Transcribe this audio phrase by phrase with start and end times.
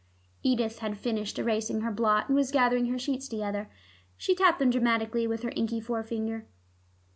[0.41, 3.69] Edith had finished erasing her blot, and was gathering her sheets together.
[4.17, 6.47] She tapped them dramatically with an inky forefinger.